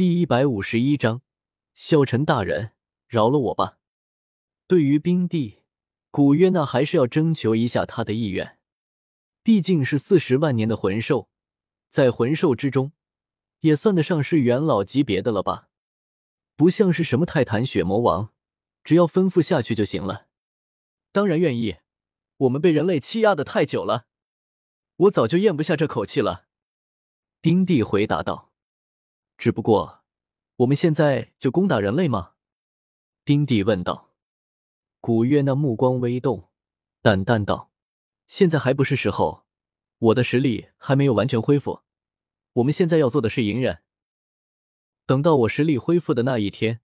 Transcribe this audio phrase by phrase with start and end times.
[0.00, 1.20] 第一百五十一章，
[1.74, 2.72] 萧晨大人，
[3.06, 3.76] 饶了我吧。
[4.66, 5.58] 对于冰帝，
[6.10, 8.58] 古约娜还是要征求一下他的意愿。
[9.42, 11.28] 毕竟是四十万年的魂兽，
[11.90, 12.92] 在魂兽之中，
[13.60, 15.68] 也算得上是元老级别的了吧？
[16.56, 18.32] 不像是什么泰坦血魔王，
[18.82, 20.28] 只要吩咐下去就行了。
[21.12, 21.76] 当然愿意。
[22.38, 24.06] 我们被人类欺压的太久了，
[24.96, 26.46] 我早就咽不下这口气了。
[27.42, 28.49] 冰帝回答道。
[29.40, 30.02] 只不过，
[30.56, 32.32] 我们现在就攻打人类吗？
[33.24, 34.10] 丁帝问道。
[35.00, 36.50] 古月那目光微动，
[37.00, 37.70] 淡淡道
[38.28, 39.46] ：“现在还不是时候，
[39.98, 41.80] 我的实力还没有完全恢复。
[42.52, 43.78] 我们现在要做的是隐忍，
[45.06, 46.82] 等到我实力恢复的那一天，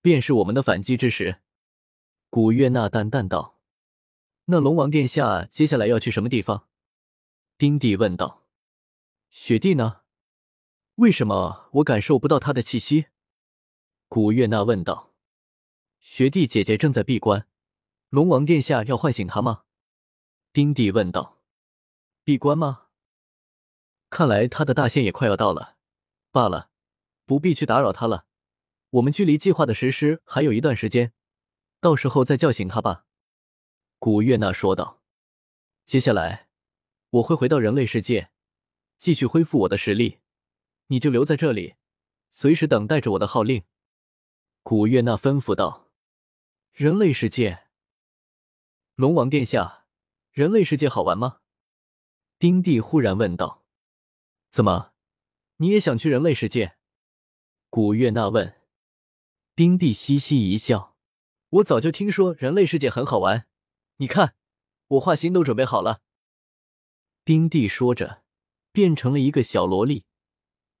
[0.00, 1.40] 便是我们的反击之时。”
[2.30, 3.58] 古月娜淡淡道。
[4.44, 6.68] 那龙王殿下接下来要去什么地方？
[7.58, 8.44] 丁帝问道。
[9.30, 10.02] 雪帝呢？
[10.98, 13.06] 为什么我感受不到他的气息？
[14.08, 15.14] 古月娜问道。
[16.00, 17.46] 学弟姐姐正在闭关，
[18.08, 19.62] 龙王殿下要唤醒他吗？
[20.52, 21.38] 丁帝问道。
[22.24, 22.86] 闭关吗？
[24.10, 25.76] 看来他的大限也快要到了。
[26.32, 26.70] 罢了，
[27.24, 28.26] 不必去打扰他了。
[28.90, 31.12] 我们距离计划的实施还有一段时间，
[31.78, 33.04] 到时候再叫醒他吧。
[34.00, 35.00] 古月娜说道
[35.86, 36.48] ：“接下来
[37.10, 38.30] 我会回到人类世界，
[38.98, 40.18] 继续恢复我的实力。
[40.88, 41.76] 你就留在这里，
[42.30, 43.64] 随时等待着我的号令。”
[44.62, 45.88] 古月娜吩咐道
[46.74, 47.66] ：“人类世界，
[48.96, 49.86] 龙王殿下，
[50.32, 51.40] 人类世界好玩吗？”
[52.38, 53.64] 丁帝忽然问道
[54.50, 54.92] ：“怎么，
[55.56, 56.76] 你也想去人类世界？”
[57.70, 58.56] 古月娜问。
[59.56, 60.96] 丁帝嘻嘻一笑
[61.50, 63.48] ：“我早就听说人类世界很好玩。”
[64.00, 64.36] 你看，
[64.86, 66.02] 我画心都准备好了。
[67.24, 68.22] 丁帝说着，
[68.70, 70.04] 变成了一个小萝莉，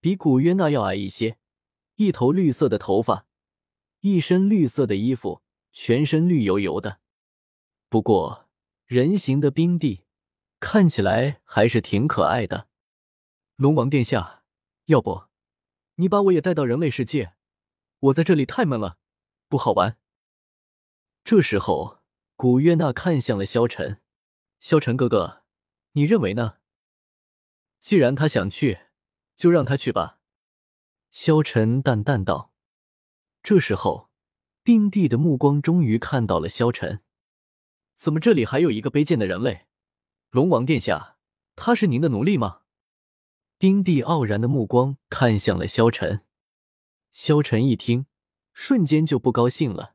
[0.00, 1.38] 比古约娜要矮一些，
[1.96, 3.26] 一头绿色的头发，
[4.00, 7.00] 一身绿色的衣服，全身绿油油的。
[7.88, 8.48] 不过，
[8.86, 10.04] 人形的冰帝
[10.60, 12.68] 看起来还是挺可爱的。
[13.56, 14.44] 龙王殿下，
[14.86, 15.24] 要不
[15.96, 17.34] 你把我也带到人类世界？
[17.98, 18.98] 我在这里太闷了，
[19.48, 19.98] 不好玩。
[21.24, 21.98] 这时候。
[22.40, 24.00] 古月娜看向了萧晨，
[24.60, 25.42] 萧晨哥哥，
[25.94, 26.58] 你认为呢？
[27.80, 28.78] 既然他想去，
[29.38, 30.20] 就让他去吧。
[31.10, 32.52] 萧晨淡淡道。
[33.42, 34.10] 这时候，
[34.62, 37.02] 冰帝的目光终于看到了萧晨。
[37.94, 39.66] 怎么这里还有一个卑贱的人类？
[40.30, 41.16] 龙王殿下，
[41.56, 42.62] 他是您的奴隶吗？
[43.56, 46.26] 冰帝傲然的目光看向了萧晨。
[47.12, 48.06] 萧晨一听，
[48.52, 49.94] 瞬间就不高兴了。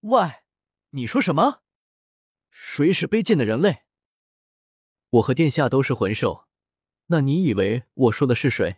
[0.00, 0.42] 喂！
[0.90, 1.62] 你说什么？
[2.50, 3.84] 谁是卑贱的人类？
[5.10, 6.47] 我和殿下都是魂兽，
[7.10, 8.76] 那你以为我说的是谁？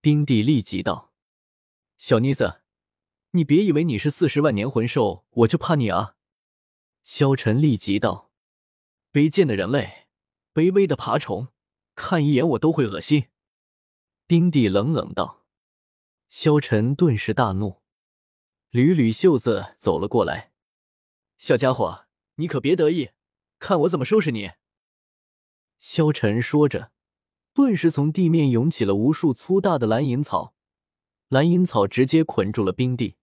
[0.00, 1.12] 冰帝立即道
[1.96, 2.62] ：“小妮子，
[3.30, 6.16] 你别以为你是四十万年魂兽，我就怕你啊！”
[7.04, 8.32] 萧晨立即道
[9.12, 10.08] ：“卑贱的人类，
[10.52, 11.48] 卑微的爬虫，
[11.94, 13.28] 看一眼我都会恶心。”
[14.26, 15.46] 冰帝冷冷道。
[16.28, 17.82] 萧晨顿时大怒，
[18.72, 20.52] 捋捋袖子走了过来。
[21.38, 23.10] 小家伙，你可别得意，
[23.58, 24.52] 看我怎么收拾你！
[25.78, 26.92] 萧晨说着，
[27.52, 30.54] 顿时从地面涌起了无数粗大的蓝银草，
[31.28, 33.16] 蓝银草直接捆住了冰帝，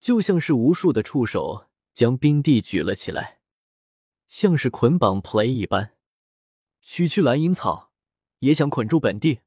[0.00, 3.40] 就像是无数的触手将冰帝举了起来，
[4.28, 5.94] 像是捆绑 play 一般。
[6.80, 7.92] 区区蓝银草
[8.40, 9.40] 也想捆住本帝？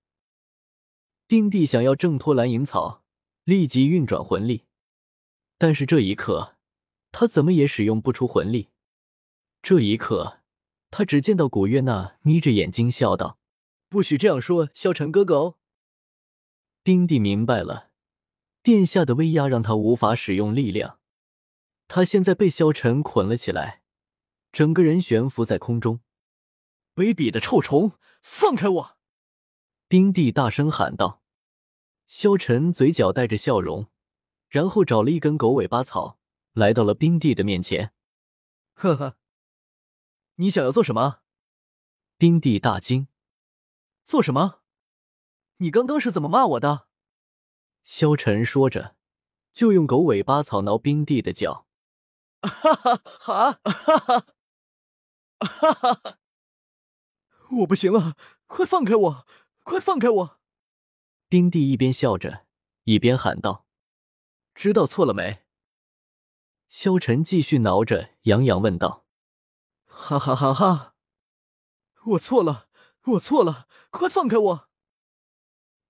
[1.28, 3.04] 冰帝想要挣脱蓝银草，
[3.44, 4.66] 立即运转魂力，
[5.58, 6.56] 但是这一刻。
[7.10, 8.70] 他怎么也使用不出魂力。
[9.64, 10.42] 这一刻，
[10.92, 13.40] 他只见到古月娜眯着眼睛笑道
[13.90, 15.58] ：“不许这样说，萧晨哥哥哦。”
[16.84, 17.92] 丁帝明白了，
[18.64, 21.00] 殿下的威压让他无法使用力量。
[21.88, 23.84] 他现在被萧晨捆了起来，
[24.52, 26.02] 整个人悬浮在空中。
[26.96, 28.98] 卑鄙的臭虫，放开我！
[29.88, 31.22] 丁帝大声喊道。
[32.06, 33.88] 萧晨嘴角带着笑容，
[34.50, 36.20] 然后找了一根狗尾巴草。
[36.54, 37.94] 来到了冰帝的面前，
[38.74, 39.16] 呵呵，
[40.38, 41.20] 你想要做什么？
[42.18, 43.08] 冰帝大惊，
[44.08, 44.62] 做什么？
[45.58, 46.88] 你刚刚是怎么骂我的？
[47.84, 48.96] 萧晨说着，
[49.52, 51.68] 就用狗尾巴草挠冰帝的脚。
[52.42, 53.60] 哈哈哈！
[53.60, 54.26] 哈哈！
[55.42, 56.20] 哈哈！
[57.60, 58.16] 我不行了，
[58.48, 59.28] 快放开我！
[59.64, 60.40] 快放开我！
[61.28, 62.46] 冰帝一边笑着，
[62.84, 63.66] 一边喊道
[64.56, 65.44] ：“知道错了没？”
[66.70, 69.06] 萧晨继续挠着，洋洋问道
[69.84, 70.96] ：“哈哈哈哈！
[72.06, 72.67] 我错了，
[73.08, 74.70] 我错了，快放开我！”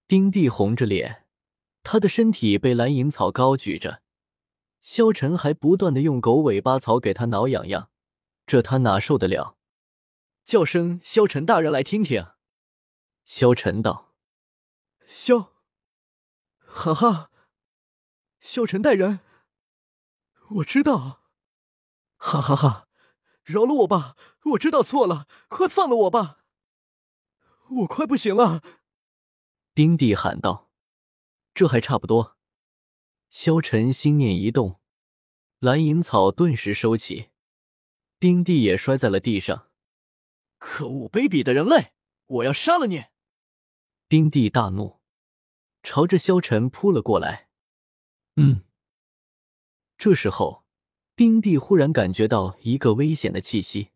[0.08, 1.28] 丁帝红着脸，
[1.84, 4.02] 他的身体被蓝银草高举着，
[4.82, 7.90] 萧晨还不断的用狗尾巴草给他挠痒痒，
[8.46, 9.58] 这他哪受得了？
[10.46, 12.26] 叫声萧晨大人来听听。
[13.26, 14.14] 萧晨道
[15.06, 15.52] ：“萧，
[16.60, 17.32] 哈哈，
[18.40, 19.20] 萧晨大人，
[20.52, 21.24] 我知道，
[22.16, 22.88] 哈哈哈，
[23.44, 24.16] 饶了我吧，
[24.52, 26.46] 我知道错了，快放了我吧，
[27.70, 28.64] 我快不行了。”
[29.74, 30.72] 冰帝喊道
[31.54, 32.38] ：“这还差不多。”
[33.30, 34.80] 萧晨心念一动，
[35.60, 37.30] 蓝银草顿时收起，
[38.18, 39.70] 冰帝也摔在了地上。
[40.58, 41.94] 可恶卑鄙的人类！
[42.26, 43.06] 我要杀了你！
[44.08, 45.02] 冰帝大怒，
[45.84, 47.50] 朝着萧晨扑了过来。
[48.38, 48.64] 嗯，
[49.98, 50.66] 这时候，
[51.16, 53.92] 冰帝忽然感觉到一个危险的气息。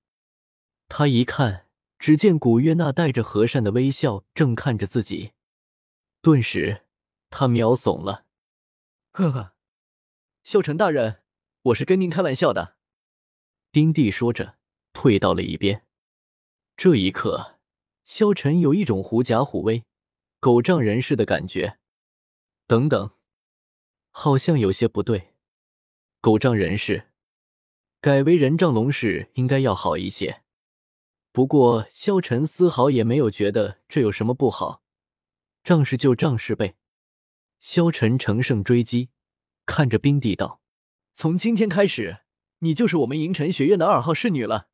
[0.88, 1.68] 他一看，
[2.02, 5.34] 只见古月娜带着和善的微笑正看着自己，
[6.24, 6.88] 顿时
[7.30, 8.26] 他秒怂了。
[9.12, 9.54] 呵呵，
[10.42, 11.22] 萧晨大人，
[11.62, 12.78] 我是跟您开玩笑的。
[13.72, 14.58] 丁帝说着，
[14.94, 15.86] 退到了一边。
[16.76, 17.60] 这一刻，
[18.04, 19.84] 萧晨有一种狐假虎威。
[20.40, 21.78] 狗仗人势的感觉，
[22.66, 23.12] 等等，
[24.10, 25.36] 好像有些不对。
[26.20, 27.12] 狗仗人势，
[28.00, 30.42] 改为人仗龙势应该要好一些。
[31.32, 34.84] 不过萧晨丝毫也没有觉得这有什么不好，
[35.64, 36.76] 仗势就仗势呗。
[37.60, 39.12] 萧晨乘胜追击，
[39.66, 40.62] 看着冰帝道
[41.14, 42.24] ：“从今天开始，
[42.60, 44.70] 你就是我们银尘学院的二号侍女了。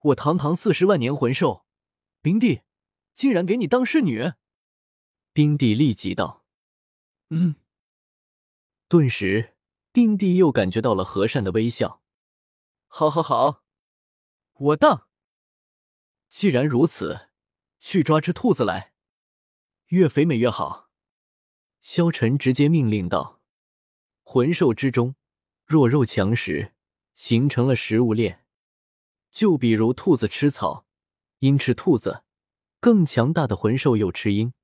[0.00, 1.64] 我堂堂四十万年魂兽，
[2.20, 2.60] 冰帝，
[3.14, 4.32] 竟然给你当侍女！”
[5.32, 6.44] 冰帝立即道
[7.30, 7.56] ：“嗯。”
[8.86, 9.56] 顿时，
[9.90, 12.02] 冰帝又感觉到了和善的微笑。
[12.86, 13.64] “好，好，好，
[14.52, 15.08] 我当。
[16.32, 17.28] 既然如此，
[17.78, 18.94] 去抓只兔子来，
[19.88, 20.88] 越肥美越好。”
[21.82, 23.42] 萧晨直接命令道
[24.24, 25.14] ：“魂兽之中，
[25.66, 26.72] 弱肉强食，
[27.12, 28.46] 形成了食物链。
[29.30, 30.86] 就比如兔子吃草，
[31.40, 32.24] 鹰吃兔子，
[32.80, 34.54] 更强大的魂兽又吃鹰。”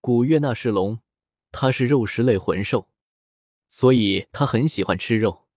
[0.00, 1.00] 古月娜是龙，
[1.50, 2.88] 它是肉食类魂兽，
[3.68, 5.48] 所以它很喜欢吃肉。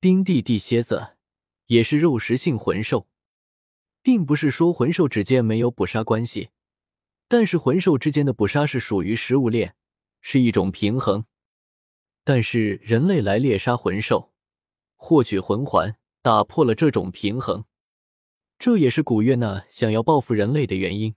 [0.00, 1.16] 冰帝地蝎子
[1.66, 3.08] 也是肉食性魂兽，
[4.02, 6.50] 并不是说魂兽之间没有捕杀关系，
[7.28, 9.74] 但是魂兽之间的捕杀是属于食物链，
[10.20, 11.24] 是一种平衡。
[12.24, 14.32] 但是人类来猎杀魂兽，
[14.96, 17.64] 获取魂环，打破了这种平衡，
[18.58, 21.14] 这也是古月娜想要报复人类的原因。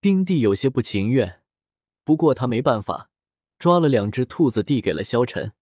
[0.00, 1.40] 冰帝有些不情愿。
[2.04, 3.10] 不过他没办法，
[3.58, 5.52] 抓了两只兔子递给了萧晨。